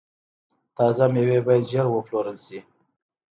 [0.77, 2.59] تازه میوې باید ژر وپلورل شي.